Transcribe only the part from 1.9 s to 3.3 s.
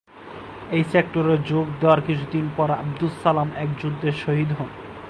কিছুদিন পর আবদুস